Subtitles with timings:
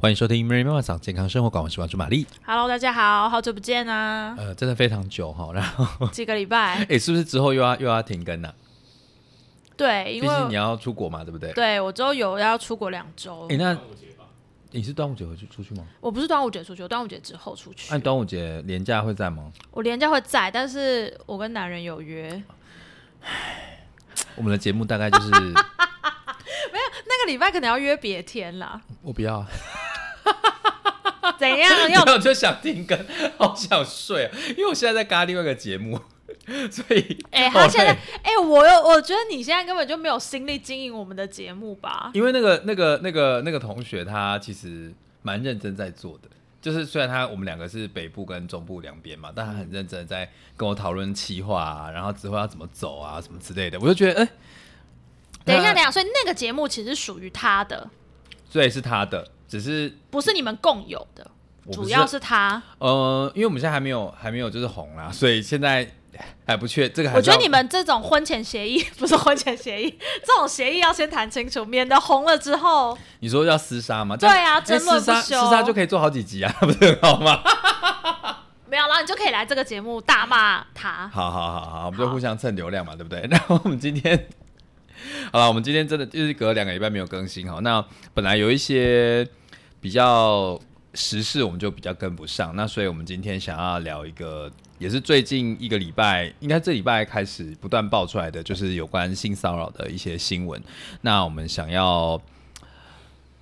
[0.00, 2.24] 欢迎收听《Mary 妈妈讲健康生活馆》，我是王主玛丽。
[2.46, 6.86] Hello，大家好，好久不见啊，呃，真的非常久哈， 然后几个礼拜。
[6.88, 8.54] 哎，是不是之后又要又要停更呢、
[9.76, 11.52] 对，因为你要出国嘛，对不对？
[11.52, 13.76] 对我之后有要出国两周哎，，那
[14.70, 15.84] 你是端午节回去出去吗？
[16.00, 17.92] 我不是端午节出去，我端午节之后出去。
[17.92, 19.50] 按端午节连假会在吗？
[19.72, 22.40] 我连假会在，但是我跟男人有约，
[24.36, 25.28] 我们的节目大概就是
[27.10, 28.80] 那个礼拜可能要约别天啦。
[29.02, 29.44] 我不要，
[31.38, 31.70] 怎样？
[31.90, 32.98] 要没有就想停更，
[33.36, 36.00] 好想睡啊，因为我现在在嘎另外一个节目，
[36.70, 42.10] 所以哎、好他现在累哎、我有，我觉得你现在根本就没有心力经营我们的节目吧？
[42.14, 46.28] 因为那个那个那个那个同学他其实蛮认真在做的，
[46.60, 54.28] 就是虽然他我们两个是北部跟中部两边嘛，但他很认真在跟我讨论企划啊，然后之后要怎么走啊什么之类的，我就觉得哎、
[55.44, 57.88] 等一下，等一下，所以那个节目其实属于他的，
[58.50, 61.26] 所以是他的，只是不是你们共有的，
[61.72, 62.62] 主要是他。
[62.78, 65.90] 呃，因为我们现在还没有还没有就是红啦，所以现在
[66.46, 74.16] 还不确这个还我觉得你们这种婚前协议不是婚前协议，这种协议要先谈清楚，免得红了之后，你说要厮杀吗？
[74.16, 77.40] 对啊争论不休厮杀就可以做好几集啊， 不是很好吗？
[78.70, 81.08] 没有，然后你就可以来这个节目大骂他。
[81.08, 83.26] 好好好好，我们就互相蹭流量嘛，对不对？
[83.30, 84.28] 然后我们今天，
[85.32, 87.60] 好了，我们今天真的就是隔两个礼拜没有更新哈。
[87.60, 89.26] 那本来有一些
[89.80, 90.60] 比较
[90.94, 100.62] 时事，我们就比较跟不上，那所以我们今天想要聊一个，也是最近一个礼拜，应该这礼拜开始不断爆出来的，就是有关性骚扰的一些新闻。
[101.02, 102.20] 那我们想要。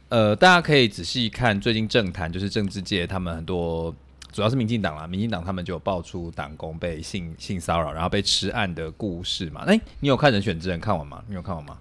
[0.09, 3.93] 呃，大家可以仔细看最近政坛，就是政治界他们很多，
[4.37, 9.62] 主要是民进党啦，民进党他们就有爆出党工被性性骚扰，然后被吃案的故事嘛。
[9.67, 11.25] 哎、你有看《人选之人》看完吗？
[11.27, 11.78] 你有看完吗？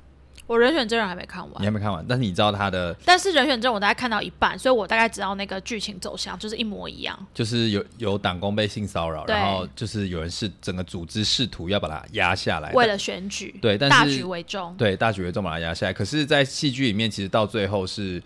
[0.48, 7.28] 我人选之人还没看完你，还没看完，但是你知道他的但是人选之人我大概看到一半，所以我大概知道那个剧情走向就是一模一样。
[7.34, 15.92] 就是有有党工被性骚扰，然后就是有人是整个组织试图要把他压下来，为了选举，对但是大局为重，对大局为重把他压下来。
[15.92, 18.24] 可是，在戏剧里面，其实到最后是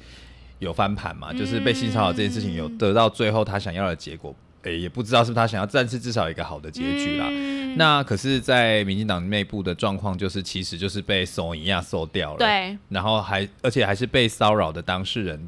[0.59, 7.28] 有翻盘嘛，就是被性骚扰这件事情有得到最后他想要的结果，诶、也不知道是不是他想要，但是至少有一个好的结局啦。
[7.30, 7.78] 嗯。
[7.78, 12.78] 那可是，在民进党内部的状况就是，其实就是被索尼亚收掉了，，对。
[12.90, 15.48] 然后还而且还是被骚扰的当事人，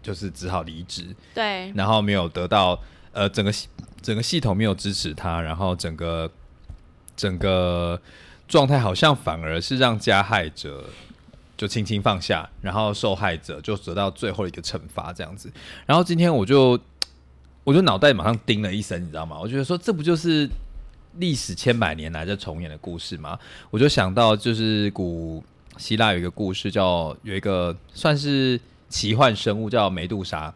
[0.00, 1.72] 就是只好离职，对。
[1.74, 2.80] 然后没有得到
[3.12, 3.68] 呃整个系
[4.00, 6.30] 整个系统没有支持他，然后整个
[7.16, 8.00] 整个
[8.46, 10.84] 状态好像反而是让加害者
[11.60, 15.52] 就轻轻放下，然后受害者就得到最后一个惩罚这样子。
[15.84, 16.80] 然后今天我就
[17.64, 19.38] 我就脑袋马上叮了一声，你知道吗？
[19.38, 20.48] 我觉得说这不就是
[21.18, 23.38] 历史千百年来在重演的故事吗？
[23.70, 25.44] 我就想到就是古
[25.76, 30.54] 希腊有一个故事叫有一个算是奇幻生物叫梅杜莎。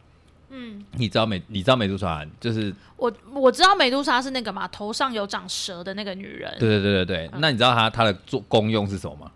[0.49, 9.31] 嗯，你知道美你知道美杜莎就是我我知道美杜莎是那个嘛，头上有长蛇的那个女人，对对对对对，那你知道她她的作功用是什么吗？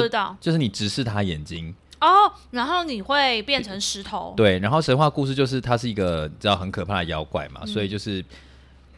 [0.00, 0.36] 知道。
[0.40, 8.24] 就是你直视他眼睛，哦，然后你会变成石头，对，然后神话故事就是他是一个你知道很可怕的妖怪嘛，所以就是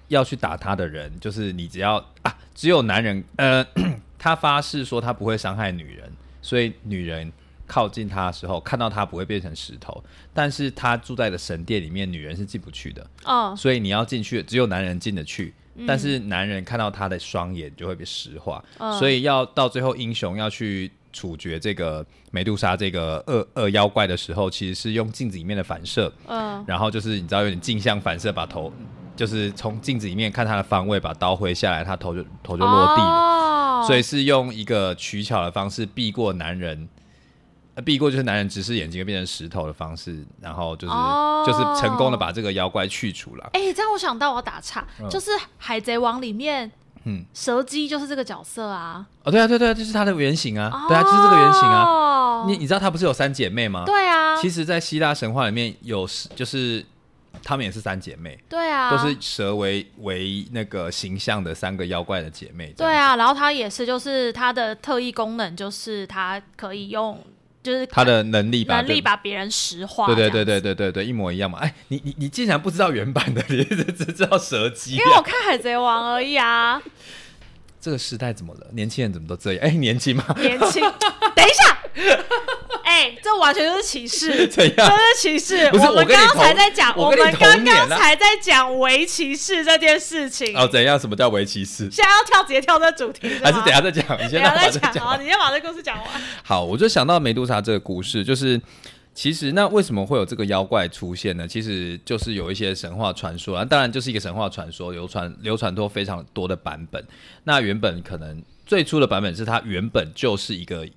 [0.09, 3.67] 要去打他的人，就是你只要啊，只有男人呃，
[4.19, 7.33] 他发誓说他不会伤害女人，所以女人
[7.67, 15.55] 靠近他的时候看到他不会变成石头，但是他住在的神殿里面，女人是进不去的，嗯，所以你要进去，只有男人进得去。
[15.87, 18.93] 但是男人看到他的双眼就会被石化，嗯。
[18.99, 28.73] 所以要到最后英雄要去处决这个美杜莎这个恶恶妖怪的时候，其实是用镜子里面的反射，嗯，然后就是你知道有点镜像反射，把头
[29.17, 33.09] 就是从镜子里面看他的方位，把刀挥下来，他头就头就落地了。
[33.09, 33.85] 哦。
[33.87, 37.04] 所以是用一个取巧的方式避过男人，呃，
[37.83, 43.51] 避过就是男人直视眼睛会变成石头的方式，然后就是、哦就是成功的把这个妖怪去除了。
[43.53, 46.71] 哎、这样我想到我要打岔，嗯就是《海贼王》里面，
[47.05, 51.81] 嗯蛇姬就是这个角色啊，哦，对啊，对对啊，就是它的原型啊，对啊，就是这个原型啊。
[51.81, 53.85] 啊你你知道它不是有三姐妹吗？
[53.87, 56.85] 对啊，其实，在希腊神话里面有就是
[57.43, 62.73] 她们也是三姐妹，对啊，都是蛇为为那个形象的三个妖怪的姐妹。
[62.77, 67.19] 对啊，然后它也是，就是它的特异功能就是它可以用，
[67.65, 70.45] 就是他的能力把能力把别人石化，对对对。
[70.45, 71.59] 对对对对，一模一样嘛。
[71.61, 76.81] 哎，你你你竟然不知道原版的，你只只知道蛇姬因为我看《海贼王》而已啊，
[77.81, 78.67] 这个时代怎么了？
[78.73, 79.63] 年轻人怎么都这样？
[79.65, 80.25] 哎，年轻吗？
[80.37, 80.83] 年轻。
[81.35, 81.79] 等一下，
[82.95, 84.77] 哎、这完全就是歧视， 怎样？
[84.77, 85.67] 这是歧视。
[85.73, 90.57] 我们刚才在讲，我们刚刚才在讲围歧视这件事情。
[90.57, 90.97] 哦，怎样？
[90.97, 91.91] 什么叫围棋士？
[91.91, 94.05] 现在要跳，直接跳这主题，还是等下下再讲？
[94.23, 95.25] 你先一下再让我再讲好，讲。
[95.25, 96.07] 你先把这故事讲完。
[96.45, 98.61] 好，我就想到梅杜莎这个故事，就是
[99.13, 101.49] 其实那为什么会有这个妖怪出现呢？
[101.49, 107.05] 其实就是有一些神话传说啊，当然就是一个神话传说，流传流传多非常多的版本。
[107.43, 110.89] 那原本可能最初的版本是它原本就是一个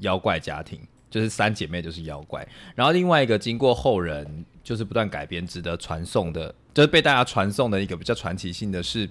[0.00, 0.78] 妖怪家庭，
[1.10, 2.46] 就是三姐妹就是妖怪。
[2.74, 9.08] 然后另外一个经过后人就是不断改编，值得传颂的，就是被大家传颂的一个比较传奇性的是，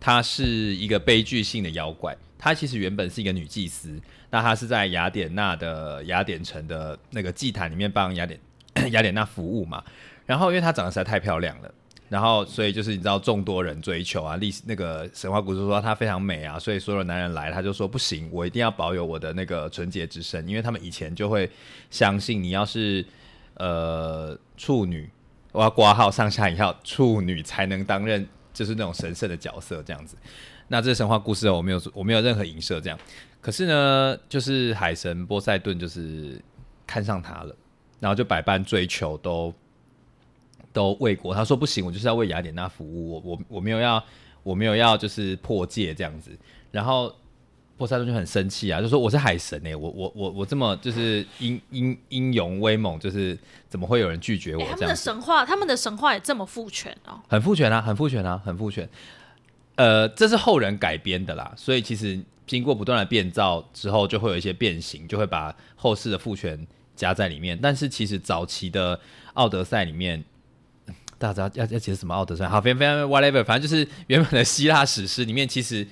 [0.00, 2.16] 她是一个悲剧性的妖怪。
[2.38, 3.98] 她其实原本是一个女祭司，
[4.30, 8.38] 那她是在雅典娜的雅典城的那个祭坛里面帮雅典
[8.92, 9.82] 雅典娜服务嘛。
[10.26, 11.72] 然后因为她长得实在太漂亮了，
[12.08, 21.50] 然后所以就是你知道众多人追求啊，历史那个神话故事说她非常美啊，所以所有男人来，他就说不行，我一定要保有我的那个纯洁之身，因为他们以前就会
[21.90, 23.04] 相信你要是
[23.54, 25.08] 呃处女，
[25.50, 30.16] 我要挂号上下一号处女才能担任就是那种神圣的角色这样子。
[30.68, 32.98] 那这神话故事，我没有我没有任何影射这样，
[33.40, 36.40] 可是呢，就是海神波塞顿就是
[36.86, 37.54] 看上他了，
[38.00, 39.52] 然后就百般追求都
[40.74, 41.34] 都未果。
[41.34, 44.04] 他说不行，我就是要为雅典娜服务，我我我没有要
[44.42, 46.30] 我没有要就是破戒这样子。
[46.70, 47.10] 然后
[47.76, 53.38] 波塞冬就很生气啊，就说我是海神哎，我我我我这么就是英英英勇威猛，就是
[53.68, 54.64] 怎么会有人拒绝我？
[54.64, 58.86] 他们的神话，他们的神话也这么父权哦，很父权啊，很父权啊，很父权。
[59.76, 67.58] 呃，这是后人改编的啦，所以其实经过不断的变造之后，就会有一些变形，就会把后世的父权加在里面。
[67.60, 68.96] 但是其实早期的
[69.32, 70.22] 《奥德赛》里面，
[71.18, 72.44] 大家要要解释什么《奥德赛》？
[72.48, 75.86] 好，非常非常 whatever，反正就是原本的希腊史诗里面，其实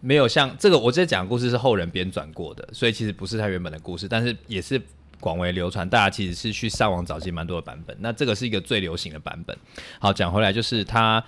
[0.00, 4.80] 没有像这个我这讲的故事是后人编转过的，所以其实不是他原本的故事，但是也是。
[5.20, 7.96] 广为流传，大家其实是去上网找，其实蛮多的版本。
[7.98, 9.58] 那这个是一个最流行的版本。
[9.98, 11.20] 好，讲回来就是他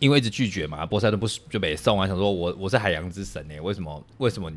[0.00, 2.08] 因为一直拒绝嘛，波塞冬不是就被送啊？
[2.08, 4.50] 想说我我是海洋之神呢，为什么为什么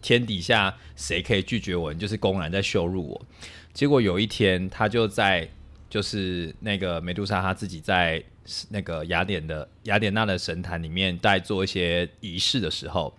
[0.00, 1.92] 天底下谁可以拒绝我？
[1.92, 3.26] 你就是公然在羞辱我。
[3.72, 5.50] 结果有一天，他就在
[5.92, 8.24] 就是那个美杜莎，她自己在
[8.70, 13.14] 那个雅典的雅典娜的神坛里面在做一些仪式的时候，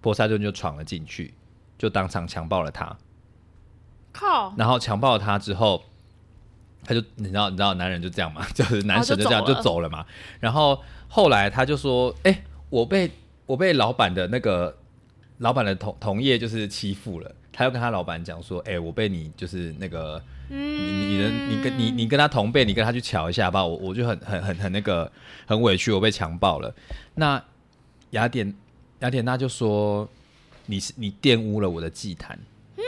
[0.00, 1.34] 波塞冬就闯了进去，
[1.76, 2.96] 就当场强暴了他。
[4.10, 4.54] 靠！
[4.56, 5.84] 然后强暴了他之后，
[6.82, 10.06] 他就你知道你知道男人就这样嘛， 就是男神就这样就走了嘛。
[10.40, 13.10] 然后后来他就说：“哎，我被
[13.44, 14.74] 我被老板的那个
[15.36, 23.64] 老板的同同业就是欺负了。”他又跟他老板讲说：“哎，我被你就是那个，你你的你跟你你跟他同辈，你跟他去瞧一下吧。
[23.64, 25.10] 我我就很很很很那个
[25.46, 26.74] 很委屈，我被强暴了。”
[27.14, 27.42] 那
[28.10, 28.52] 雅典
[28.98, 30.08] 雅典娜就说
[30.66, 32.38] ：“你是你玷污了我的祭坛。”
[32.76, 32.82] 嗯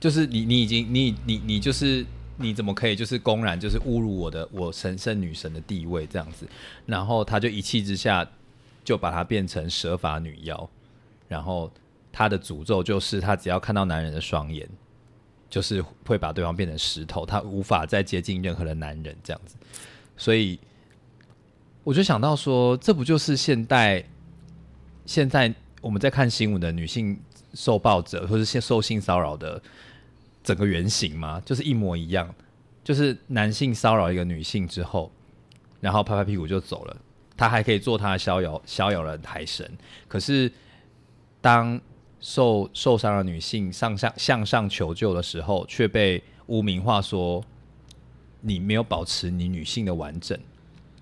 [0.00, 2.06] 就是你，你已经，你你你就是
[2.38, 6.48] 你怎么可以就是公然就是侮辱我的我神圣女神的地位这样子？
[6.86, 8.26] 然后他就一气之下
[8.82, 10.70] 就把她变成蛇法女妖，
[11.28, 11.70] 然后
[12.12, 14.68] 他的诅咒就是他只要看到男人的双眼，
[15.48, 19.56] 就是会把对方变成石头，他无法再接近任何的男人这样子。
[20.16, 20.58] 所以
[21.84, 24.04] 我就想到说，这不就是现代
[25.06, 27.18] 现在我们在看新闻的女性
[27.54, 29.60] 受暴者或者是受性骚扰的？
[30.42, 31.38] 整个原型吗？
[31.44, 32.34] 就是一模一样，
[32.82, 35.12] 就是男性骚扰一个女性之后，
[35.82, 36.96] 然后拍拍屁股就走了。
[37.36, 39.70] 他还可以做他的逍遥逍遥的海神。
[40.08, 40.50] 可是
[41.42, 41.78] 当
[42.20, 47.42] 受受伤的女性上向向上求救的时候，却被污名化说
[48.40, 50.38] 你没有保持你女性的完整，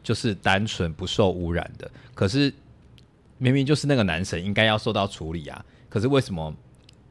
[0.03, 1.91] 就是单纯不受污染的。
[2.15, 2.53] 可是
[3.39, 5.65] 明明就是那个男神应该要受到处理啊！
[5.89, 6.55] 可是为什么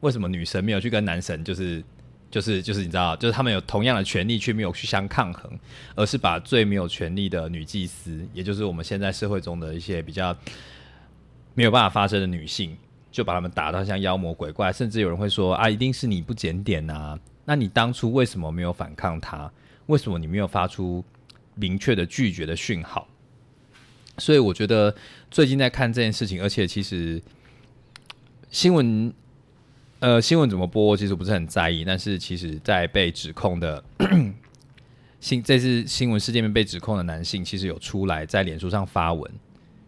[0.00, 1.82] 为什么女神没有去跟男神就是？
[2.30, 5.50] 就是就是你知道，就是他们有同样的权利，却没有去相抗衡，
[5.94, 10.36] 而是把最没有权利的女祭司，也就是我们现在社会中的一些比较
[11.54, 12.76] 没有办法发声的女性，
[13.10, 19.50] 就把他们打到像妖魔鬼怪，甚至有人会说啊，一定是你不检点呐，那你当初为什么没有反抗他？
[19.86, 21.04] 为什么你没有发出
[21.54, 23.08] 明确的拒绝的讯号？
[24.18, 24.94] 所以我觉得
[25.30, 27.22] 最近在看这件事情，而且其实
[28.50, 29.12] 新闻。
[30.00, 31.84] 呃，新闻怎么播，其实不是很在意。
[31.84, 33.82] 但是，其实，在被指控的
[35.18, 39.28] 新这次新闻事件面被指控的男性，其实有出来在脸书上发文，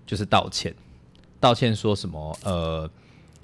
[0.04, 0.74] 就是道歉，
[1.38, 2.36] 道歉说什么？
[2.42, 2.90] 呃，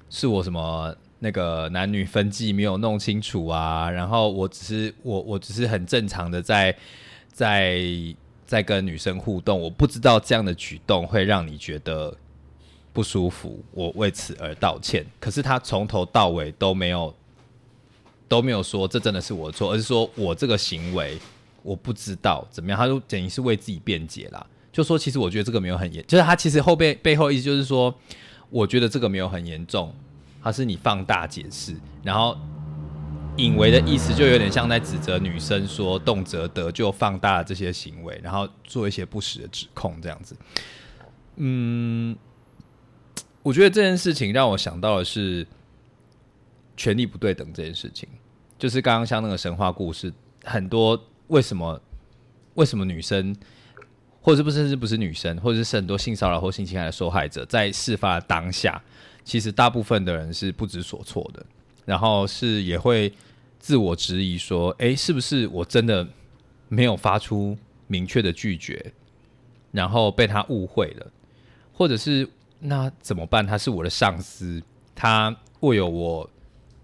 [0.09, 3.89] 是我什么那个男女分际没有弄清楚啊？
[3.89, 6.75] 然后我只是我我只是很正常的在
[7.31, 7.81] 在
[8.45, 12.15] 在跟女生互动，我不知道这样的举动会让你觉得。
[12.93, 15.05] 不舒服，我为此而道歉。
[15.19, 17.13] 可是他从头到尾都没有
[18.27, 21.15] 都没有说这真的是我的错，而是说我这个行为
[21.61, 22.79] 我不知道怎么样。
[22.79, 27.93] 他就等于是为自己辩解啦，就说其实我觉得这个没有很严，就是他其实后背背后意思就是说，
[28.49, 29.93] 我觉得这个没有很严重，
[30.41, 32.37] 他是你放大解释，然后
[33.37, 40.35] 隐为的意思就有点像在指责女生说动辄得就放大这些行为，然后做一些不实的指控，这样子。
[41.35, 42.15] 嗯，
[43.43, 45.45] 我觉得这件事情让我想到的是
[46.75, 48.09] 权力不对等这件事情，
[48.57, 50.11] 就是刚刚像那个神话故事，
[50.43, 51.79] 很多为什么
[52.55, 53.35] 为什么女生，
[54.27, 58.83] 或者不甚至不是女生，或者是很多性骚扰或性侵害的受害者，在事发当下，
[59.23, 61.45] 其实大部分的人是不知所措的，
[61.85, 63.09] 然后是也会
[63.57, 66.05] 自我质疑说，诶，是不是我真的
[66.67, 67.57] 没有发出
[67.87, 68.91] 明确的拒绝，
[69.71, 71.07] 然后被他误会了？
[71.71, 72.29] 或者是
[72.59, 73.47] 那怎么办？
[73.47, 74.61] 他是我的上司，
[74.93, 76.29] 他握有我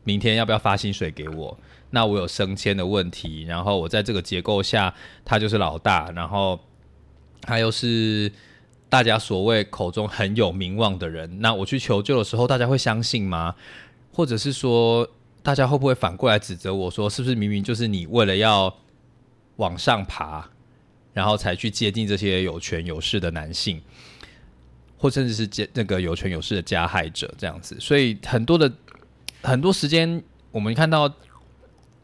[0.06, 1.60] 明天要不要发薪水给我？
[1.90, 4.96] 那我有升迁的问题，然后我在这个结构下，
[5.26, 6.58] 他就是老大，然后
[7.44, 8.32] 他又是
[8.90, 13.56] 大家所谓口中很有名望的人，那我去求救的时候，大家会相信吗？
[14.12, 15.08] 或者是说，
[15.42, 18.76] 大家会不会反过来指责我说，是不是明明就是你为了要
[19.58, 20.50] 往上爬，
[21.14, 23.82] 然后才去接近这些有权有势的男性？
[24.98, 28.72] 或甚至是加那个有权有势的加害者这样子，所以很多的
[29.42, 31.14] 很多时间，我们看到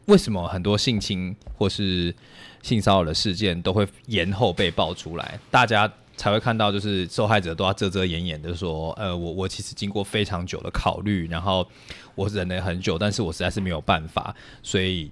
[0.04, 2.14] 为什么很多性侵或是
[2.62, 11.66] 性骚扰的事件都会延后被爆出来，大家才会看到就是受害者都要遮遮掩掩的说，呃，我我其实经过非常久的考虑，然后
[12.14, 15.10] 我忍了很久，但是我实在是没有办法，所以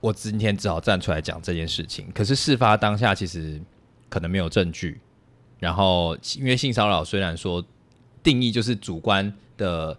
[0.00, 2.10] 我今天只好站出来讲这件事情。
[2.12, 3.60] 可是事发当下，其实
[4.08, 5.00] 可能没有证据。
[5.60, 7.64] 然后，因为性骚扰虽然说
[8.22, 9.96] 定义就是主观的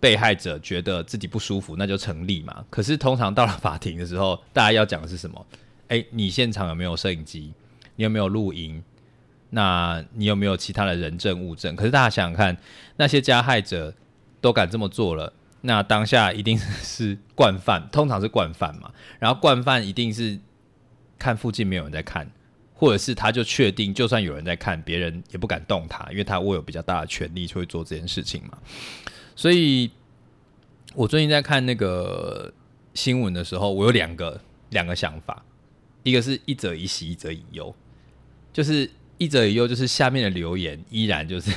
[0.00, 2.64] 被害者觉得自己不舒服，那就成立嘛。
[2.70, 5.46] 可是通常到了法庭的时候，大家要讲的是什么？
[5.88, 7.52] 哎，你现场有没有摄影机？
[7.96, 8.82] 你有没有录音？
[9.50, 11.74] 那你有没有其他的人证物证？
[11.74, 12.56] 可是大家想想看，
[12.96, 13.92] 那些加害者
[14.40, 18.90] 都敢这么做了，那当下一定是惯犯，通常是惯犯嘛。
[19.18, 20.38] 然后惯犯一定是
[21.18, 22.30] 看附近没有人在看。
[22.80, 28.56] 或者是他就确定，就算有人在看，别人也不敢动他，因为他握有比较大的权力，就会做这件事情嘛。
[29.38, 29.88] 所以，
[30.96, 32.52] 我最近在看那个
[32.92, 34.40] 新闻的时候，我有两个
[34.70, 35.44] 两个想法，
[36.02, 37.72] 一个是一则以喜，一则以忧。
[38.52, 41.52] 就是一则以忧，就是下面的留言依然就是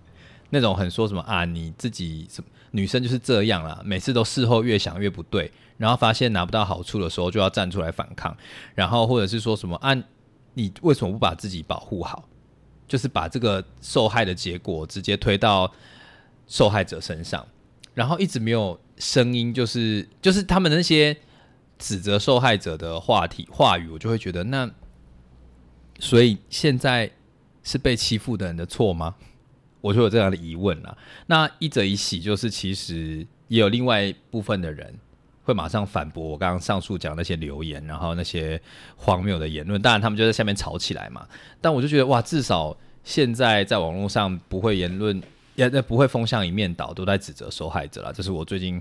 [0.48, 8.34] 那种很说什么啊，你自己什么女生就是这样啦，每次都事后越想越不对，然后发现拿不到好处的时候就要站出来反抗，
[8.74, 9.94] 然后或者是说什么啊。
[10.54, 12.26] 你为什么不把自己保护好？
[12.88, 15.70] 就是把这个受害的结果直接推到
[16.46, 17.46] 受害者身上，
[17.94, 21.16] 然后一直没有声音，就是就是他们那些
[21.78, 24.70] 指责受害者的话题话语，我就会觉得那，
[25.98, 27.10] 所以现在
[27.62, 29.14] 是被欺负的人的错吗？
[29.80, 30.96] 我就有这样的疑问了。
[31.26, 34.98] 那一则一喜，就是其实也有另外一部分的人。
[35.44, 38.60] 会马上反驳我刚刚上述讲那些留言，然后那些
[38.96, 39.80] 荒谬的言论。
[39.80, 41.24] 当然，他们就在下面吵起来嘛。
[41.60, 45.22] 但我就觉得，哇，至少现在在网络上不会言论，
[45.56, 48.12] 也不会风向一面倒，都在指责受害者啦。
[48.14, 48.80] 这是我最近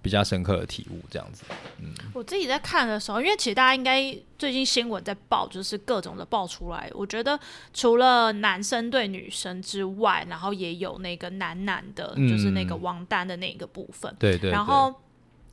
[0.00, 1.00] 比较深刻的体悟。
[1.10, 1.44] 这样子，
[1.78, 6.90] 嗯，我自己在看的时候，因为其实大家应该最近新闻在报，就是各种的爆出来。
[6.94, 7.38] 我觉得
[7.74, 14.14] 除了男生对女生之外，然后也有那个男男的，就是那个王丹的那个部分。
[14.18, 14.94] 对对，然后。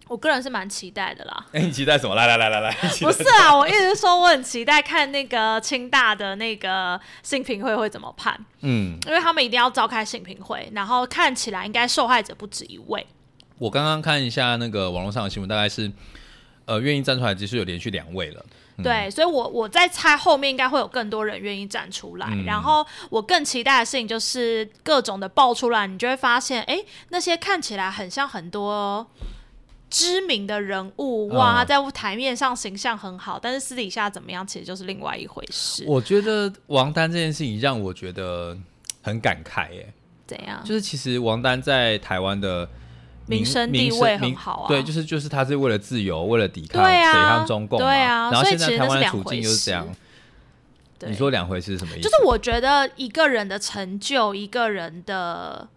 [0.08, 1.46] 我个人是蛮期待的啦。
[1.54, 2.16] 哎，你期待什么？
[2.16, 2.72] 来来来来来，
[3.02, 8.38] 不是啊，我一直说我很期待看那个清大的那个性评会会怎么判。
[8.62, 13.06] 嗯，因为他们一定要召开性评会，然后看起来应该受害者不止一位。
[13.60, 15.92] 我刚刚看一下那个网络上的新闻，大概是
[16.66, 18.46] 呃愿意站出来，其实有连续两位了。
[18.84, 22.28] 对，所以我我在猜后面应该会有更多人愿意站出来。
[22.46, 26.78] 然后我更期待的事情就是各种的爆出来，你就会发现，哎，
[27.10, 29.08] 那些看起来很像很多。
[29.89, 35.86] 知名的人物哇，在台面上形象很好，但是私底下怎么样，其实就是另外一回事。
[35.88, 38.58] 我觉得王丹这件事情让我觉得
[39.01, 39.94] 很感慨，耶。
[40.25, 40.62] 怎样？
[40.65, 42.70] 就是其实王丹在台湾的
[43.27, 44.67] 名声地位很好啊。
[44.67, 48.29] 对，就是就是他是为了自由，为了抵抗北抗中共，对啊。
[48.29, 49.88] 然后现在台湾的处境就是这样。
[51.06, 52.10] 你说两回事是什么意思？
[52.10, 55.70] 就是我觉得一个人的成就，一个人的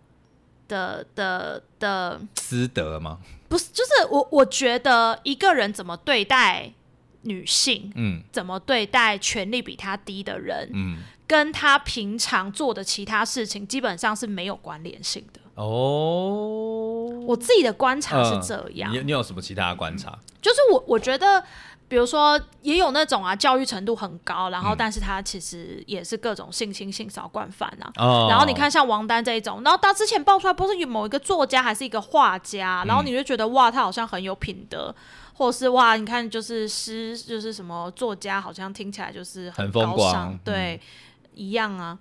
[0.66, 3.18] 的的的私德吗？
[3.50, 6.73] 不是，就是我我觉得一个人怎么对待
[7.23, 15.40] 女性，嗯，怎么对待权力比他低的人，嗯，跟他平常做的其他事情基本上是没有关联性的。
[15.57, 18.92] 哦，我自己的观察是这样。
[18.92, 20.16] 你你有什么其他的观察？
[20.40, 21.45] 就是我我觉得，
[21.90, 27.90] 比如说也有那种啊，教育程度很高，然后但是他其实也是各种性侵、性骚惯犯啊。
[27.97, 34.94] 哦然后你看像王丹这一种，然后他之前爆出来，不是有某一个作家还是一个画家，然后你就觉得哇，他好像很有品德，
[35.35, 40.80] 或者是哇，你看就是诗，就是什么作家，好像听起来就是很风高光尚，对，
[41.35, 41.99] 一样啊。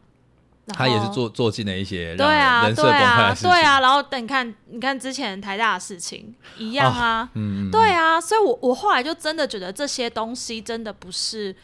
[0.69, 3.49] 然他也是做做尽了一些对啊，人设对啊崩坏的，事情。
[3.49, 11.55] 对啊，然后等你看，你看之前台大的事情一样啊，嗯，对啊，所以我我后来就真的觉得这些东西真的不是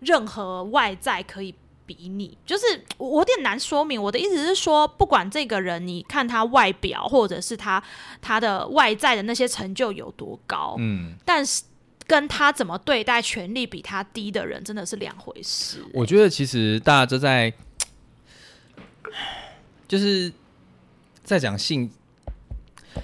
[0.00, 1.54] 任何外在可以
[1.86, 2.64] 比拟，就是
[2.96, 4.02] 我我有点难说明。
[4.02, 7.82] 我的意思是说，不管这个人，你看他外表或者是他
[8.22, 11.62] 他的外在的那些成就有多高，嗯，但是
[12.06, 15.82] 跟他怎么对待权力比他低的人，真的是两回事。
[15.92, 17.52] 我觉得其实大家都在，
[19.88, 20.32] 就是
[21.22, 21.90] 在讲性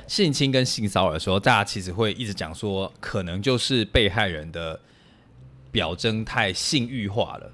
[0.07, 4.80] 性侵跟性骚扰的时候，大家其实会一直讲说，可能就是被害人的
[5.71, 7.52] 表征太性欲化了，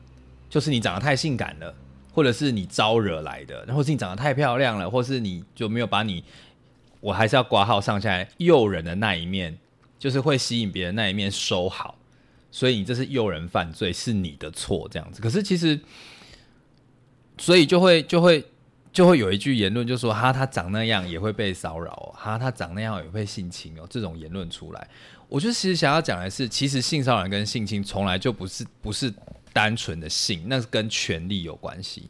[0.48, 1.74] 就是你长得太性感了，
[2.12, 6.24] 或者是你招惹来的，然后是你长得太漂亮了，或是你就没有把你，
[7.00, 9.58] 我还是要挂号上下来诱人的那一面，
[9.98, 11.98] 就是会吸引别人那一面收好。
[12.50, 15.20] 所以你这是诱人犯罪，是你的错，这样子。
[15.20, 15.78] 可是其实，
[17.38, 18.44] 所以就会就会
[18.92, 24.88] 就会有一句言论，就说哈，他长那样也会被骚扰、哦，哈，他长那样也会性侵哦，这种言论出来。
[25.28, 29.12] 我觉得其实想要讲的是，其实性骚扰跟性侵从来就不是不是
[29.52, 32.08] 单纯的性，那是跟权力有关系。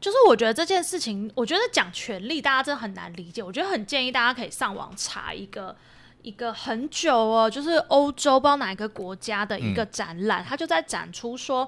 [0.00, 3.42] 就是我觉得这件事情，我觉得讲权力，大家真的很难理解。
[3.42, 5.74] 我觉得很建议大家可以上网查一个
[6.22, 11.66] 一个很久哦，就是欧洲不知道哪个国家的一个展览，它就在展出说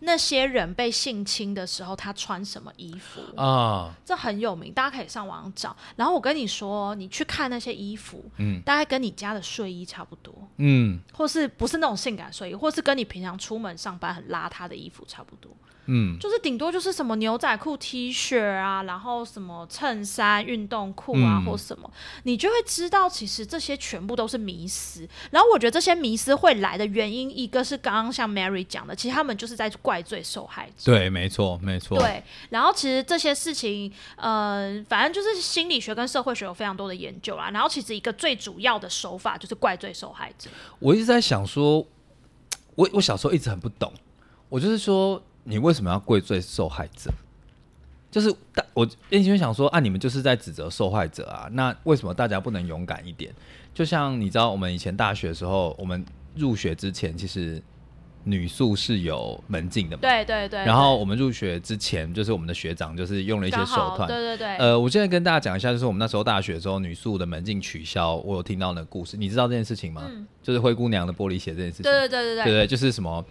[0.00, 3.20] 那些人被性侵的时候，他穿什么衣服。
[3.40, 5.76] 啊，这很有名，大家可以上网找。
[5.96, 15.50] 然后我跟你说，你去看那些衣服，嗯大概跟你家的睡衣差不多，嗯或是不是那种性感睡衣，或是跟你平常出门上班很邋遢的衣服差不多。
[15.86, 21.90] 嗯，就是顶多就是什么牛仔裤、T 恤啊，然后什么衬衫、运动裤啊，嗯或什么，
[22.24, 25.08] 你就会知道，其实这些全部都是迷思。
[25.32, 30.92] 然后我觉得这些迷思会来的原因，一个是刚刚像 Mary 讲的，其实他们就是在怪罪受害者。
[30.92, 37.50] 对，没错没错，对，然后其实这些事情，呃，反正就是心理学跟社会学有非常多的研究啦。
[37.50, 40.48] 然后其实一个最主要的手法就是怪罪受害者。
[40.78, 41.84] 我一直在想说，
[42.76, 43.92] 我我小时候一直很不懂，
[44.48, 47.10] 我就是说，你为什么要怪罪受害者？
[48.12, 53.34] 就是大我内心会想说啊，你们就是在指责受害者啊，那为什么大家不能勇敢一点？
[53.74, 56.04] 就像你知道，我们以前大学的时候，我们
[56.36, 57.60] 入学之前，其实
[58.24, 60.00] 女宿是有门禁的嘛。
[60.02, 60.58] 对对对。
[60.64, 64.56] 然后我们入学之前，就是我们的学长就是用了一些手段，对对对。
[64.56, 70.10] 呃，我现在跟大家讲一下，就是我们那时候大学的时候，女宿的门禁取消，我有听到那个故事，你知道这件事情吗？
[70.42, 71.82] 就是灰姑娘的玻璃鞋这件事情。
[71.84, 73.24] 对对对对对对，就是什么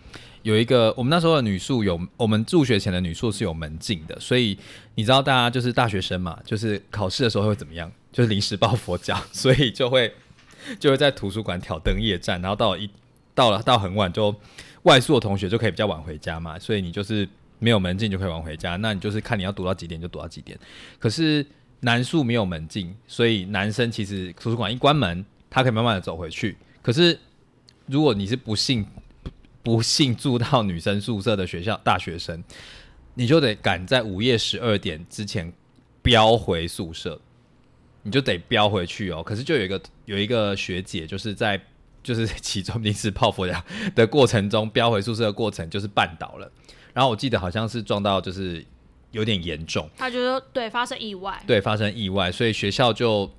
[0.44, 4.58] 有一个我们那时候的女宿有，我们入学前的女宿是有门禁的，所以
[4.96, 7.92] 你知道大家就是大学生嘛，就是考试的时候会怎么样？
[8.12, 10.12] 就是临时抱佛脚， 所以就会
[10.80, 12.90] 就会在图书馆挑灯夜战，然后到一
[13.36, 14.34] 到了到很晚就
[14.84, 17.28] 外宿的同学就可以比较晚回家嘛，所以你就是
[17.60, 20.58] 没有门禁就可以晚回家，那你就是看你要读到几点就读到几点。
[20.98, 21.46] 可是
[21.82, 26.58] 男宿没有门禁，所以男生其实图书馆一关门，他可以慢慢的走回去。
[26.82, 27.18] 可是
[27.86, 28.86] 如果你是不幸
[29.22, 32.44] 不不幸住到女生宿舍的学校大学生，
[33.14, 35.52] 你就得赶在午夜十二点之前
[36.02, 37.20] 飙回宿舍，
[38.02, 39.22] 你就得飙回去哦。
[39.22, 41.62] 可是就有一个有一个学姐，就是在
[42.04, 43.64] 就是其中临时抱佛脚
[43.96, 46.52] 的过程中飙回宿舍的过程，就是绊倒了。
[46.94, 48.66] 然后我记得好像是撞到就是
[49.12, 53.30] 有点严重，他就说对发生意外，对，发生意外，所以学校就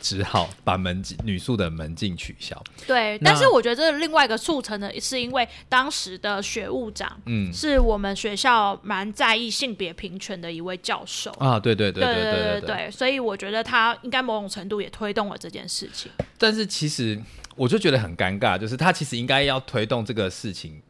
[0.00, 2.62] 只好把门禁女宿的门禁取消。
[2.86, 11.30] 对，但是我觉得这另外一个促成的是因为当时的学务长嗯是我们学校蛮在意性别平权的一位教授。
[11.32, 12.90] 啊，对对对对对对对对。
[12.90, 16.10] 所以我觉得他应该某种程度也推动了这件事情。
[16.38, 17.20] 但是其实
[17.56, 20.82] 我就觉得很尴尬，就是他其实应该要推动这个事情，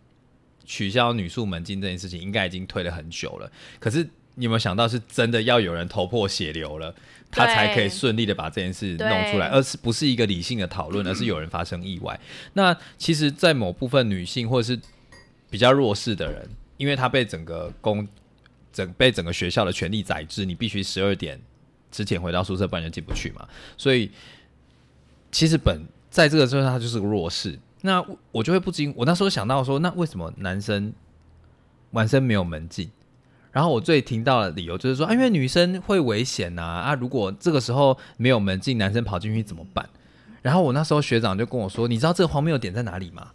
[0.65, 3.51] 取消女宿门禁这件事情，应该已经推了很久了。
[3.79, 6.95] 可是你有没有想到，是真的要有人头破血流了，
[7.31, 12.19] 他才可以顺利的把这件事弄出来，而是不是一个理性的讨论，而是有人发生意外。
[12.55, 14.81] 那其实，在某部分女性或者是
[15.51, 18.07] 比较弱势的人，因为她被整个公
[18.73, 21.41] 整被整个学校的权力宰制，你必须十二点
[21.91, 23.49] 之前回到宿舍，不然就进不去嘛。
[23.77, 24.11] 所以
[25.31, 27.59] 其实本在这个时候，他就是个弱势。
[27.83, 30.93] 那我就会不禁，我那时候想到说，那为什么男生
[31.91, 32.91] 晚生没有门禁，
[33.55, 39.89] 然后我最听到的理由就是说，啊，因为女生会危险呐，啊，如果这个时候没有门禁，男生跑进去怎么办？
[40.43, 43.29] 然后我那时候学长就跟我说，你知道这个荒谬点在哪里吗？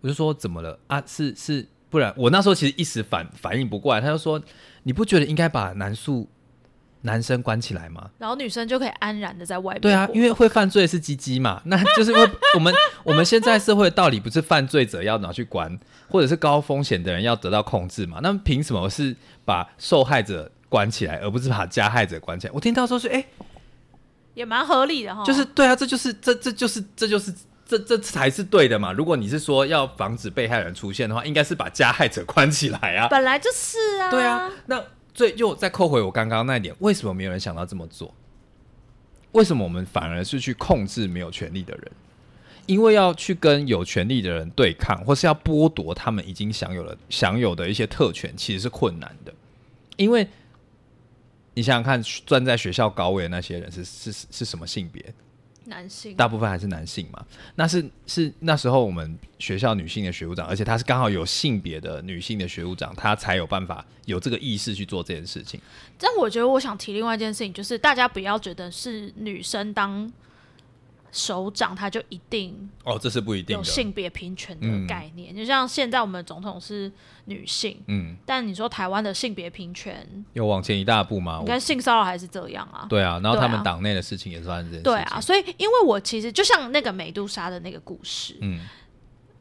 [0.00, 1.02] 我就说怎么了啊？
[1.06, 4.42] 是是，不然我那时候其实一时反反应不过来，他就说，
[4.84, 6.26] 你不觉得应该把男宿
[7.02, 8.10] 男生关起来吗？
[8.18, 9.80] 然后女生就可以安然的在外面。
[9.80, 18.18] 对啊，因为会犯罪是鸡鸡嘛， 那就是会我们我们现在社会的道理不是犯罪者要拿去关，或者是高风险的人要得到控制嘛？
[18.22, 22.52] 那么凭什么是把受害者关起来，而不是把加害者关起来？
[22.52, 23.24] 我听到说是哎，
[24.34, 25.22] 也蛮合理的哈。
[25.24, 27.32] 就是对啊，这就是这这就是这就是
[27.64, 28.92] 这这才是对的嘛。
[28.92, 33.06] 如果你是说要防止被害人出现的话，应该是把加害者关起来啊。
[33.08, 34.10] 本来就是啊。
[34.10, 34.82] 对啊，那。
[35.18, 38.14] 所以又再扣回我刚刚那一点，为什么没有人想到这么做？
[39.32, 41.90] 为什么我们反而是去控制没有权利的人？
[42.66, 49.34] 因为要去跟有权利的人对抗，或是要剥夺他们已经享有了享有的一些特权，其实是困难的。
[49.96, 50.24] 因为
[51.54, 55.04] 你想想看，站在学校高位的那些人是是是什么性别？
[55.68, 57.24] 男性大部分还是男性嘛？
[57.54, 65.60] 那是是那时候我们学校女性的学务长，而且她是刚好有性别的女性的学务长，她才有办法有这个意识去做这件事情。
[65.98, 70.10] 但我觉得我想提另外一件事情，就是大家不要觉得是女生当。
[71.10, 75.34] 首长他就一定哦，这是不一定有性别平权的概念。
[75.34, 76.90] 就像现在我们总统是
[77.24, 81.38] 女性，嗯，但你说台湾的性别平权有往前一大步吗？
[81.40, 82.86] 应该性骚扰还是这样啊？
[82.88, 85.20] 对啊，然后他们党内的事情也算是对啊。
[85.20, 88.60] 所以，因为我其实就像那个美杜莎的那个故事，嗯，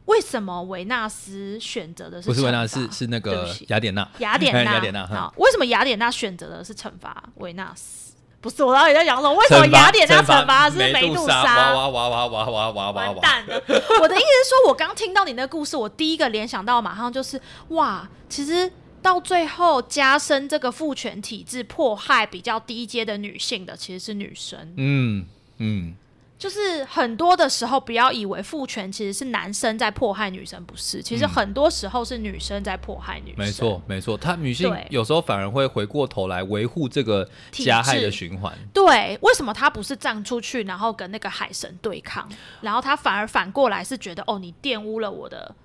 [0.05, 2.89] 为什么维纳斯选择的是不是维纳斯？
[2.91, 4.09] 是那个雅典娜？
[4.19, 5.05] 雅典娜， 雅典娜。
[5.05, 8.06] 好，为什么雅典娜选择的是惩罚维纳斯？
[8.39, 9.33] 不是我到底在讲什么？
[9.33, 11.73] 为什么雅典娜惩罚是梅杜莎？
[11.73, 12.91] 哇哇哇哇哇哇哇哇！
[12.91, 13.61] 完蛋了！
[14.01, 18.71] 我的意思是说，我刚听到你那个故事，我第一个联想到马上就是哇，其实
[19.01, 24.73] 到最后加深这个父权体制，迫害比较低阶的女性的其实是女生。
[24.77, 25.25] 嗯
[25.57, 25.95] 嗯。
[26.37, 31.01] 就是很多的时候，不要以为父权其实是男生在迫害女生，不是。
[31.01, 33.39] 其实很多时候是女生在迫害女生。
[33.39, 34.15] 没错，没错。
[34.15, 38.55] 她女性有时候反而会回过头来维护这个加害的循环。
[38.71, 42.29] 对，为什么她不是站出去，然后跟那个海神对抗，
[42.61, 45.55] 然后她反而反过来是觉得哦，你玷污了我的，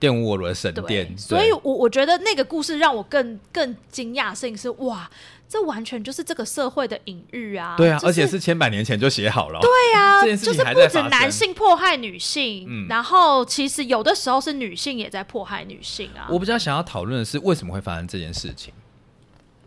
[0.00, 1.16] 玷污我的神殿。
[1.16, 5.08] 所以，我我觉得那个故事让我更更惊讶，事情是哇。
[5.48, 7.74] 这完全就是这个社会的隐喻啊！
[7.76, 9.60] 对啊，而且是千百年前就写好了。
[9.60, 16.26] 对啊， 就是不止男性迫害女性，然后其实有的时候是女性也在迫害女性啊。
[16.30, 18.74] 我比较想要讨论的是为什么会发生这件事情，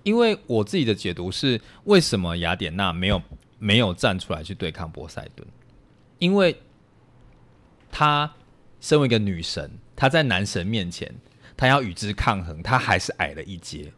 [0.04, 3.22] 因为我自己的解读是，为什么雅典娜没有
[3.58, 5.48] 没有站出来去对抗波塞顿？
[6.18, 6.62] 因为
[7.90, 8.30] 她
[8.82, 11.10] 身为一个女神，她在男神面前，
[11.56, 13.94] 她要与之抗衡，她还是矮了一阶。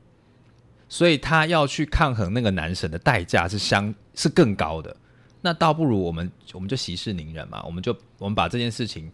[0.91, 4.93] 所以他要去抗衡那个男神的代价是相是更高的，
[5.39, 9.09] 那倒不如我们我们就息事宁人嘛，我们就我们把这件事情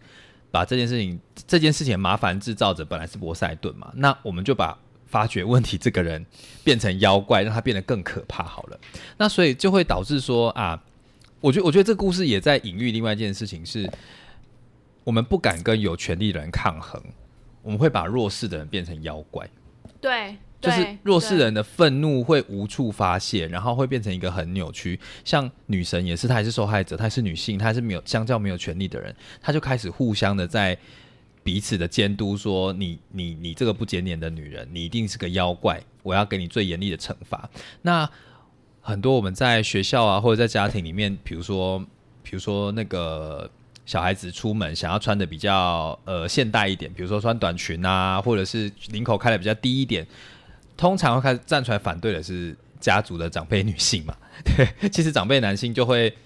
[0.50, 6.26] 把这件事情这件事情麻烦制造者本来是波塞顿嘛，那我们就把发掘问题这个人
[6.64, 8.80] 变成妖怪，让他变得更可怕好了。
[9.16, 10.82] 那所以就会导致说啊，
[11.40, 13.88] 我觉我觉得这故事也在隐喻另外一件事情是，
[15.04, 17.00] 我们不敢跟有权利的人抗衡，
[17.62, 19.48] 我们会把弱势的人变成妖怪。
[20.00, 20.36] 对。
[20.60, 24.98] 就是弱势人的愤怒会无处发泄，然后会变成一个很扭曲。
[25.24, 30.76] 像女神也是，她也是受害者，她是女性，她是没有相较没有权利的人，她就开始互相的在
[31.42, 37.48] 彼此的监督，说你你你这个不检点的女人，你一定是个妖怪，我要给你最严厉的惩罚。
[37.82, 38.08] 那
[38.80, 41.78] 很多我们在学校啊，或者在家庭里面，比如说
[42.22, 43.50] 比如说那个。
[43.86, 50.06] 小孩子出门想要穿的比较呃现代一点，比如说穿短裙啊，或者是领口开的比较低一点，
[50.78, 54.16] 通常会开始站出来反对的是家族的长辈女性嘛？
[54.42, 56.16] 对，其实长辈男性就会，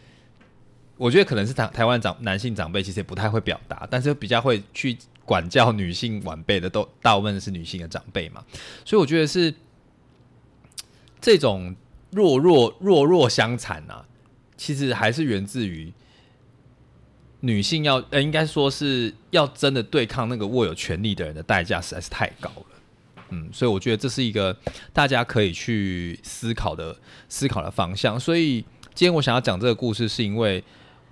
[0.96, 8.44] 我觉得可能是台台湾长男性长辈其实也不太会表达，但是比较会去管教女性晚辈的都大部分是女性的长辈嘛，
[8.84, 9.52] 所以我觉得是
[11.20, 11.74] 这种
[12.10, 14.04] 弱弱弱弱相残啊，
[14.56, 15.92] 其实还是源自于。
[17.44, 22.66] 女性要呃，应该说是要真的对抗那个握有权力的人的代价实在是太高了，
[23.32, 24.54] 嗯，所以我觉得这是一个
[24.92, 26.94] 大家可以去思考的
[27.28, 28.20] 思考的方向。
[28.20, 28.60] 所以
[28.94, 30.62] 今天我想要讲这个故事，是因为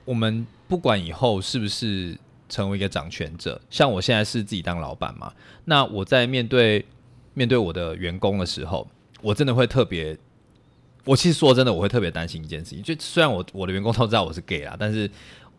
[0.05, 2.15] 我们不管以后是不是
[2.49, 5.33] 成为一个掌权者，像我现在是自己当老板嘛，
[5.65, 6.85] 那我在面对
[7.33, 8.87] 面对我的员工的时候，
[9.23, 10.17] 我真的会特别，
[11.05, 15.11] 我其实说真的，我会特别担心一件事情，就虽然我我的员工都知道我是 gay 啊，但是。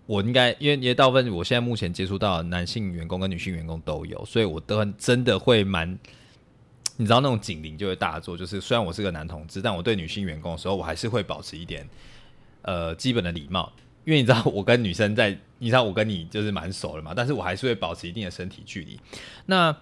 [0.08, 5.98] 我应该，因为因为大部分我现在目前接触到的男性员工跟女性员工都有，所以我都真的会蛮，
[7.02, 11.90] 你知道那种警铃就会大作，就是虽然我是个男同志，但我对女性员工的时候，我还是会保持一点
[12.62, 13.74] 呃基本的礼貌，
[14.06, 19.00] 因为你知道我跟女生在，你知道我跟你就是蛮熟了嘛，但是我还是会保持一定的身体距离。
[19.48, 19.76] 那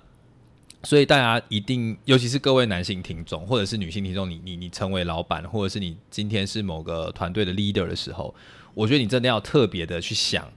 [0.83, 8.33] 所以大家一定，尤其是各位男性听众或者是女性听众，你你你成为老板，或者是你今天是某个团队的 leader 的时候，
[8.73, 10.49] 我觉得你真的要特别的去想，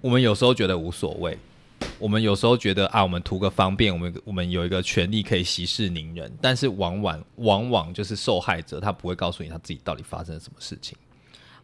[0.00, 1.36] 我们有时候觉得无所谓。
[1.98, 10.96] 我们有时候觉得啊，我们图个方便，我们我们有一个权利可以息事宁人，但是往往往往就是受害者，他不会告诉你他自己到底发生了什么事情。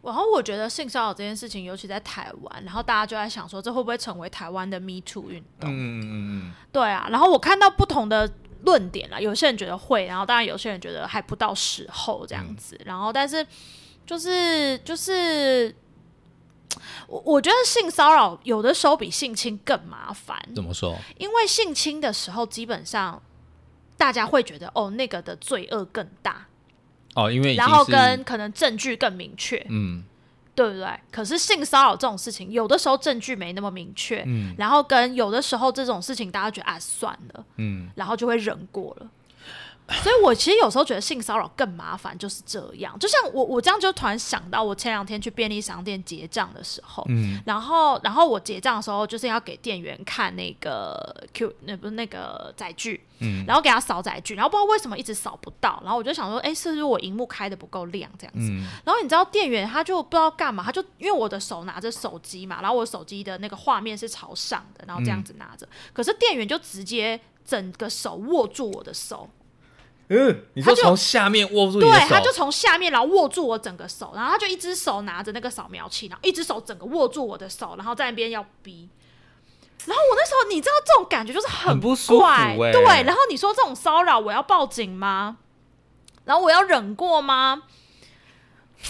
[0.01, 5.69] 然后我觉得性骚扰这件事情，尤其在台湾，然后大家就在想说，这会不会成为台湾的 Me Too 运动？
[5.69, 6.13] 嗯嗯嗯
[6.45, 7.07] 嗯，对啊。
[7.11, 8.27] 然后我看到不同的
[8.63, 12.79] 论点了，有些人觉得会，然后当然有些人觉得还不到时候这样子。
[12.85, 13.45] 然后但是
[14.05, 15.75] 就是就是。
[17.07, 20.37] 我我觉得性骚扰有的时候比性侵更麻烦。
[20.55, 20.97] 怎么说？
[21.17, 23.21] 因为性侵的时候，基本上
[23.97, 26.47] 大家会觉得哦，那个的罪恶更大。
[27.13, 30.01] 哦，因为然后跟可能证据更明确，嗯，
[30.55, 30.87] 对不对？
[31.11, 39.09] 可是性骚扰这种事情，有的时候证据没那么明确，嗯，然后跟有的时候这种事情，大家觉得啊算了，嗯，然后就会忍过了。
[40.01, 42.97] 所以，我其实有时候觉得性骚扰更麻烦，就是这样。
[42.97, 58.49] 就像我，我这样就突然想到，我前两天去便利商店结账的时候，嗯，然后，然后我结账的时候，就是要给店员看那个 Q，那不是那个载具，嗯，然后给他扫载具，然后不知道为什么一直扫不到，然后我就想说，哎，是不是我荧幕开的不够亮这样子？
[58.85, 69.29] 然后你知道店员他就不知道干嘛，他就因为我的手拿着手机嘛，然后我手机的那个画面是朝上的，然后这样子拿着，可是店员就直接整个手握住我的手。
[70.13, 78.89] 嗯，你说从下面握住对，他就从下面然后握住我整个手，然后他就一只手拿着那个扫描器，然后一只手整个握住我的手，然后在那边要逼。
[79.85, 82.25] 然后我那时候你知道这种感觉就是很不舒服，
[82.57, 83.03] 对。
[83.03, 85.37] 然后你说这种骚扰我要报警吗？
[86.25, 87.63] 然后我要忍过吗？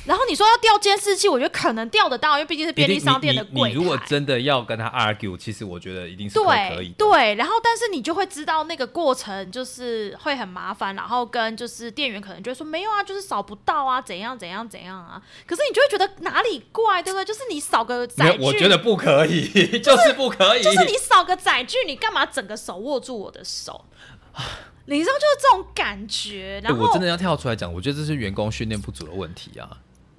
[0.06, 3.76] 然后你说要调监视器，我觉得可能调得到，因为毕竟是便利商店的柜台。
[3.76, 6.90] 如果真的要跟他 argue，其实我觉得一定是可以。
[6.98, 15.22] 对，然后但是你就会知道那个过程就是会很麻烦，然后跟就是店员可能就会说没有啊，就是扫不到啊，怎样怎样怎样啊。
[15.46, 17.26] 可是你就会觉得哪里怪，对不对？
[17.26, 20.64] 就是你扫个载具，我觉得不可以，就是不可以。
[20.64, 23.86] 就是你扫个载具，你干嘛整个手握住我的手？
[24.86, 29.70] 你知道就是这种感觉，然后我真的要跳出来讲，我觉得这是员工训练不足的问题啊。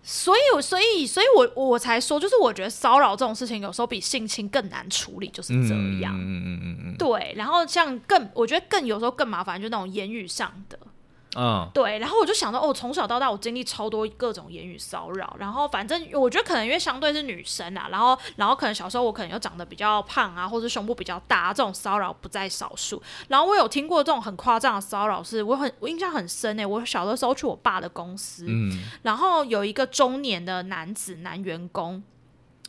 [0.04, 6.12] 所以，所以，所以我我才说，就是我觉得骚扰这种事情有时候比性侵更难处理，就是这样。
[6.18, 6.96] 嗯嗯嗯嗯。
[6.98, 10.76] 对，然后像更，我觉得更有时候更麻烦，就那种言语上的。
[11.36, 23.02] 嗯，对，然后我就想到，哦，从小到大我经历超多各种言语骚扰，然后反正我觉得可能因为相对是女生啊，然后然后可能小时候我可能又长得比较胖啊，或者胸部比较大，这种骚扰不在少数。
[23.28, 32.02] 然后我有听过这种很夸张的骚扰，是我很我印象很深诶，我小的时候去我爸的公司，嗯，然后有一个中年的男子男员工。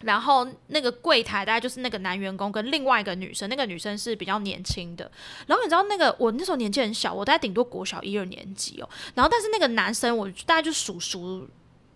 [0.04, 5.10] 然后那个柜台大概就是那个男员工跟另外一个女生，那个女生是比较年轻的。
[5.48, 8.90] 然后你知道那个我那时候年纪很小，我大概顶多国小一二年级哦。
[9.16, 11.48] 然后但是那个男生我大概就属熟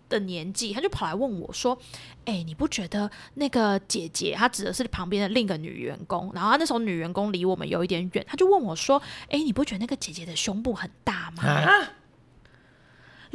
[0.08, 1.78] 的年纪，他就跑来问我说
[2.24, 6.30] ：“哎，你不觉得那个姐姐，她指的是旁边的另一个女员工？
[6.34, 11.42] 然后那时候女员工离我们有一点远，他就问我说：‘哎，你不觉得那个姐姐的胸部很大吗？’”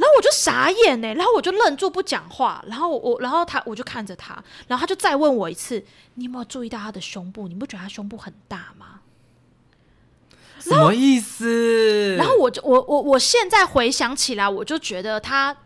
[0.04, 4.34] 然后我就傻眼呢，然后我就愣住不讲话，然后我，然后他，我就看着他，
[4.68, 5.82] 然后他就再问我一次
[6.16, 7.48] ：“你有没有注意到他的胸部？
[7.48, 9.00] 你不觉得他胸部很大吗？”
[10.60, 12.16] 什么意思？
[12.16, 15.56] 然后我就我我我现在回想起来，我就觉得他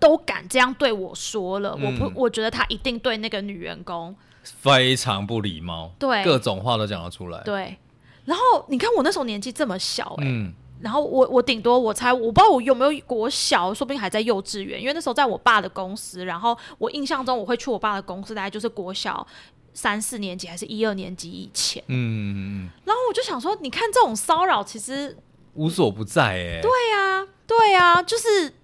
[0.00, 7.76] 都敢这样对我说了，我不，我觉得他一定对那个女员工非常不礼貌，对，各种话都讲得出来，对。
[8.24, 10.52] 然后你看我那时候年纪这么小，哎。
[10.82, 16.24] 然后我我顶多我猜我不知道我有没有国小，说不定还在幼稚园，因为那时候在我爸的公司。
[16.24, 19.26] 然后我印象中我会去我爸的公司，大概就是国小
[19.72, 21.82] 三四年级还是一二年级以前。
[21.86, 22.68] 嗯。
[22.84, 25.16] 然后我就想说，你看这种骚扰其实
[25.54, 26.60] 无所不在哎。
[26.60, 28.54] 对呀，对呀，就是。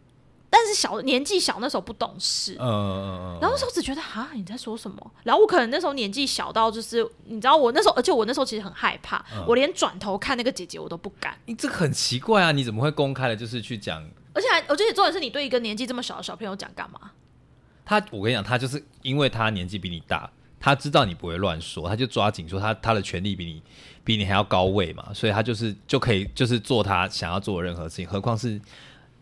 [0.51, 5.11] 但是小年纪小那时候不懂事，嗯嗯嗯，然后那时候只觉得啊你在说什么？
[5.23, 11.37] 然后我可能那时候年纪小到就是你知道我那时候，而且我那时候其实很害怕，我连转头看那个姐姐我都不敢。
[11.45, 12.51] 你这个很奇怪啊！
[12.51, 14.03] 你怎么会公开的，就是去讲？
[14.33, 17.11] 而且还，而且重点是你对一个年纪这么小的小朋友讲干嘛？
[17.85, 23.63] 他，我跟你讲，他就是因为他年纪比你大，他知道你不会乱说，他就抓紧说他他的权利比你
[24.03, 28.59] 比你还要高位嘛，所以他就是就可以就是做他想要做的任何事情，何况是。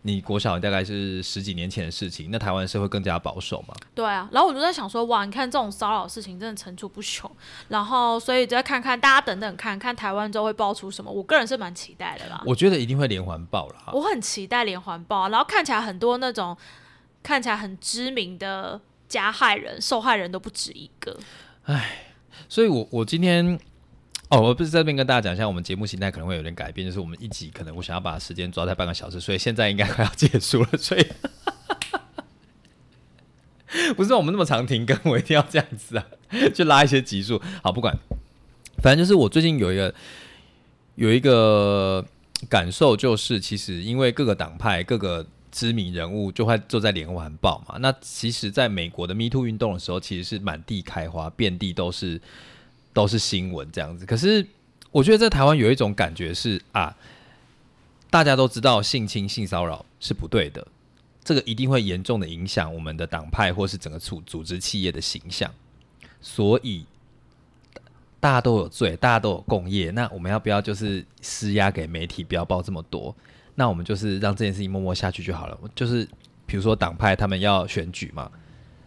[0.06, 3.74] 你国小大概是十几年前的事情，那台湾社会更加保守嘛？
[3.92, 7.28] 对啊，然后我就在想说，哇，你看这种骚扰事情真的层出不穷，
[7.68, 12.40] 然后所以再看看大家等等看看台湾之后会爆出什么，我个人是蛮期待的啦。
[12.46, 13.74] 我觉得一定会连环爆了。
[13.92, 16.56] 我很期待连环爆，然后看起来很多那种
[17.24, 21.18] 看起来很知名的加害人、受害人都不止一个。
[21.64, 22.12] 唉，
[22.48, 23.58] 所以我我今天。
[24.28, 31.06] 哦，我不是这边跟大家讲一下，我们节目形态可能会有点改变，就是我们一集可能我想要把时间抓在半个小时，所以现在应该快要结束了，所以
[33.94, 36.06] 不是我们那么长停更，我一定要这样子啊，
[36.52, 37.40] 去拉一些集数。
[37.62, 37.96] 好，不管，
[38.82, 39.94] 反正就是我最近有一个
[40.96, 42.04] 有一个
[42.48, 52.20] 感受，就是其实因为各个党派、各个知名人物就会坐在连环报嘛，那其实在美国的 Me Too 运动的时候，其实是满地开花，遍地都是。
[52.96, 54.46] 都是新闻这样子，可是
[54.90, 56.96] 我觉得在台湾有一种感觉是啊，
[58.08, 60.66] 大家都知道性侵、性骚扰是不对的，
[61.22, 65.52] 这个一定会严重的影响我们的党派或是整个组组织企业的形象，
[66.22, 66.86] 所以
[68.18, 73.14] 大家都有罪，大家都有共业，那我们要不要就是施压给媒体，不要报这么多？
[73.56, 75.58] 那我们就是让这件事情默默下去就好了。
[75.74, 76.08] 就是
[76.46, 78.30] 比如说党派他们要选举嘛。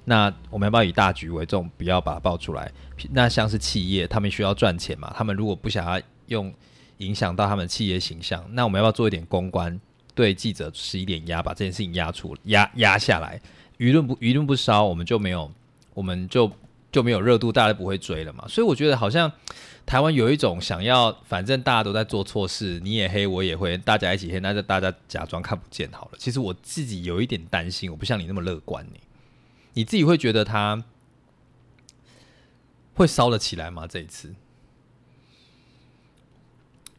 [0.10, 2.72] 那我们要不要以大局为重，不要把它爆出来？
[3.12, 5.14] 那像是企业，他们需要赚钱嘛？
[5.16, 6.52] 他们如果不想要用
[6.98, 9.80] 影响到他们企业形象，那我们要不要做一点公关，
[10.16, 13.40] 对记者施一点压，把这件事情压出压压下来？
[13.78, 15.52] 舆论不舆论不烧，我们就没有，
[15.94, 16.52] 我们就
[16.92, 18.46] 就没有热度，大家不会追了嘛。
[18.48, 19.32] 所以我觉得好像
[19.86, 26.18] 台湾有一种想要，反正大家都在做错事，你也黑，我也会，大家一起黑，那就大家假装看不见好了。
[26.18, 28.94] 其实我自己有一点担心，我不像你那么乐观呢。
[29.80, 30.84] 你自己会觉得他
[32.96, 33.88] 会烧得起来吗？
[33.88, 34.36] 这一次，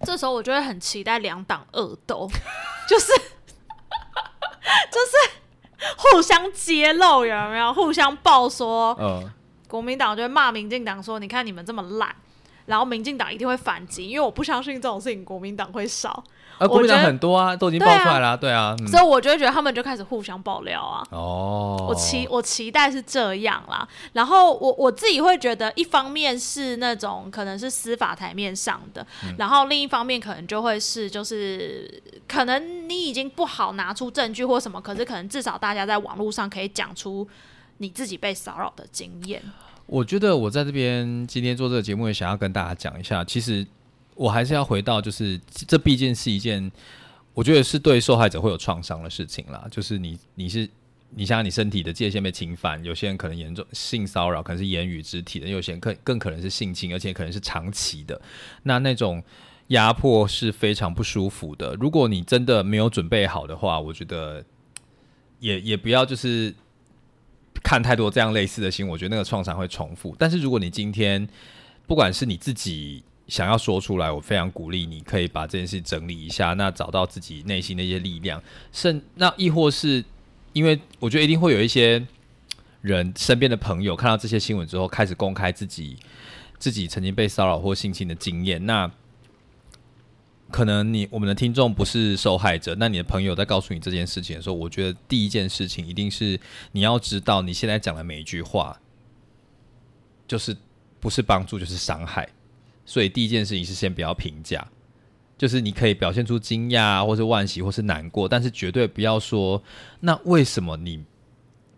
[0.01, 2.27] 这时候我就会很期待两党恶斗，
[2.89, 3.09] 就是
[4.91, 7.75] 就是互相揭露，有没有？
[7.75, 9.31] 互相爆说，嗯，
[9.69, 12.17] 国民党就会骂民进党说：“你看你们这么烂。”
[12.71, 16.23] 然后民进党一定会反击，因为我不相信这种事情国民党会少。
[16.59, 21.03] 啊，国民党很多啊，都已经爆出来了，对啊，所以我就会觉得他们就开始互相爆料啊。
[21.11, 23.89] 哦，我期我期待是这样啦。
[24.13, 29.05] 然后我我自己会觉得，一方面是那种可能是司法台面上的，
[29.39, 37.27] 然后另一方面可能就会是就是可能你已经不好拿出证据或什么，可是可能至少大家在网络上可以讲出
[37.79, 39.43] 你自己被骚扰的经验。
[39.91, 43.25] 我觉得我在这边今天做这个节目，也想要跟大家讲一下。
[43.25, 43.67] 其实
[44.15, 46.71] 我还是要回到，就是这毕竟是一件，
[47.35, 49.67] 我觉得是对受害者会有创伤的事情啦。
[49.69, 50.69] 就是你，你是
[51.11, 58.23] 你想，你身体的界限被侵犯，有些人可能严重性骚扰，可能是言语、肢体的；有些人更更可能是性侵，而且可能是长期的。
[58.63, 59.21] 那那种
[59.69, 61.75] 压迫是非常不舒服的。
[61.75, 64.45] 如果你真的没有准备好的话，我觉得
[65.41, 66.55] 也也不要就是。
[67.63, 70.15] 看太多这样类似的新闻，我觉得那个创伤会重复。
[70.19, 71.29] 但是如果你今天
[71.87, 78.43] 不管是你自己想要说出来，我非常鼓励你可以把这件事整理一下，那找到自己内心的一些力量。
[78.73, 80.05] 甚那亦或是
[80.53, 82.05] 因为我觉得一定会有一些
[82.81, 85.97] 人身边的朋友看到这些新闻之后，开始公开自己
[86.59, 88.65] 自己曾经被骚扰或性侵的经验。
[88.67, 88.91] 那
[90.51, 96.39] 可能你我们的听众不是受害者，那你的朋友在告诉你这件事情的时候，我觉得第一件事情一定是
[96.73, 98.79] 你要知道，你现在讲的每一句话，
[100.27, 100.57] 就是
[100.99, 102.29] 不是帮助就是伤害。
[102.85, 104.67] 所以第一件事情是先不要评价，
[105.39, 109.63] 就是你可以表现出惊讶或是惋惜或是难过，但是绝对不要说
[110.01, 111.05] 那为什么你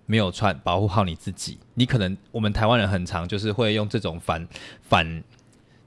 [0.06, 1.58] 没有穿保护好你自己？
[1.74, 4.48] 你可能我们台湾人很常就是会用这种反
[4.82, 5.22] 反。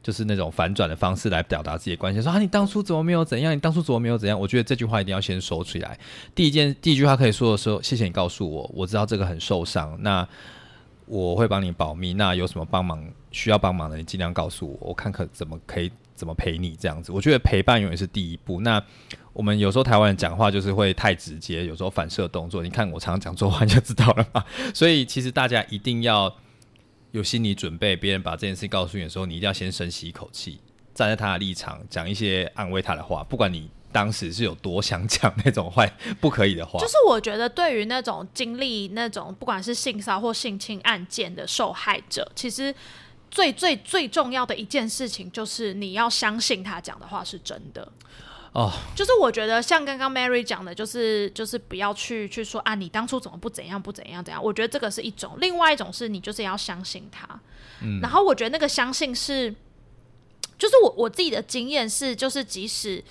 [0.06, 3.52] 就是那种反转的方式来表达自己的关心，说啊，你当初怎么没有怎样？
[3.56, 4.40] 你当初怎么没有怎样？
[4.40, 5.98] 我觉得这句话一定要先说出来。
[6.36, 10.28] 第一件，第一句话可以说的时候，谢谢你告诉我，我知道这个很受伤，那
[11.08, 12.14] 我会帮你保密。
[12.14, 17.12] 那有什么帮忙需要帮忙的，你尽量告诉我，我看可怎么可以怎么陪你这样子。
[17.12, 18.62] 我觉得陪伴永远是第一步。
[18.62, 18.80] 那
[19.34, 24.46] 我们有时候台湾人讲话就是会太直接，有时候反射动作，你看我常常讲错话就知道了嘛。
[24.72, 26.32] 所以其实大家一定要。
[27.18, 30.60] 有心理准备，别人把这件事告诉你的时候，你一定要先深吸一口气，
[30.94, 33.24] 站在他的立场讲一些安慰他的话。
[33.24, 42.76] 不管你当时是有多想讲那种坏不可以的话，就是我觉得对于那种经历那种不管是性骚或性侵案件的受害者，其实
[43.32, 47.90] 最最最重要的一件事情就是你要相信他讲的话是真的。
[48.56, 54.42] 哦，就是我觉得像刚刚 Mary 讲的，就是就是不要去去说啊，你当初怎么不怎样不怎样怎样？
[54.42, 57.28] 我觉得这个是一种，另外一种是你就是要相信他。
[57.82, 59.54] 嗯，然后我觉得那个相信是，
[60.58, 63.04] 就是我我自己的经验是，就是即使。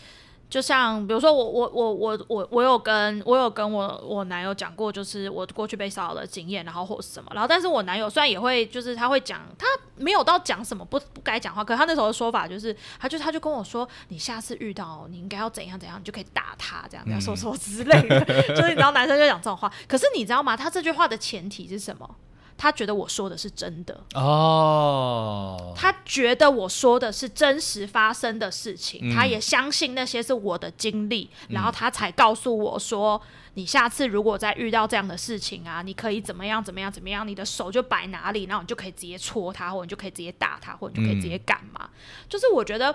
[0.55, 18.25] 就像比如说我我我我我我有跟我有跟我我男友讲过，就是我过去被骚扰的经验，然后或什么，然后但是我男友虽然也会就是他会讲，他没有到讲什么不不该讲话，可他那时候的说法就是，他就他就跟我说，你下次遇到你应该要怎样怎样，你就可以打他这样这样说说之类的，
[18.55, 20.57] 就是你知道男生就讲这种话，可是你知道吗？
[20.57, 22.09] 他这句话的前提是什么？
[22.57, 29.15] 他觉得我说的是真的，哦，他觉得我说的是真实发生的事情，嗯。
[29.15, 33.21] 他也相信那些是我的经历，然后他才告诉我说，
[33.55, 41.91] 你下次如果再遇到这样的事情啊，你可以怎么样怎么样怎么样，你的手就摆哪里，然后你就可以直接戳他，或者你就可以直接打他，或者你就可以直接干嘛。
[42.29, 42.95] 就是我觉得。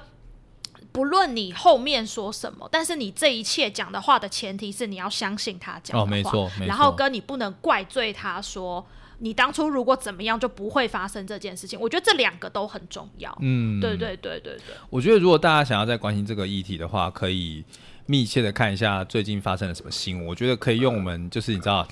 [0.92, 6.66] 不论你后面说什么，但是你这一切讲的话的前提是你要相信他讲的话，哦没错没错。
[6.66, 8.84] 然后跟你不能怪罪他说
[9.20, 11.80] 你当初如果怎么样就不会发生这件事情。
[11.80, 13.38] 我觉得这两个都很重要。
[13.42, 17.64] 嗯，对对对对对，我觉得如果大家想要再关心这个议题的话，可以
[18.06, 20.26] 密切的看一下最近发生了什么新闻。
[20.26, 21.88] 我觉得可以用我们就是你知道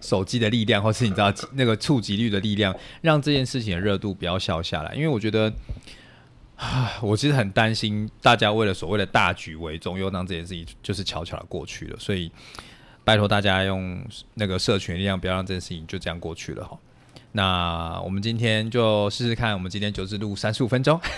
[0.00, 4.94] 手机的力量，或是你知道那个触及率的力量，让这件事情的热度不要消下来。
[4.94, 5.52] 因为我觉得，
[6.56, 11.98] 啊我其实很担心大家为了所谓的大局为重，又让这件事情就是悄悄的过去了。
[11.98, 12.30] 所以
[13.06, 14.04] 拜托大家用
[14.34, 16.76] 那个社群的力量，不要让这件事情就这样过去了哈。
[17.30, 21.00] 那我们今天就试试看，我们今天就是录三十五分钟。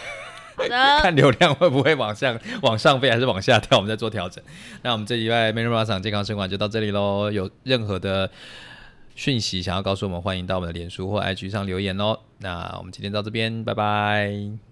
[1.00, 4.44] 看流量会不会往上往上飞还是往下跳，我们再做调整。
[4.82, 7.32] 那我们这礼拜 m a n r 场健康生活就到这里喽。
[7.32, 8.30] 有任何的
[9.14, 12.18] 讯息想要告诉我们，欢迎到我们的脸书或 IG 上留言哦。
[12.38, 14.67] 那我们今天到这边，拜拜。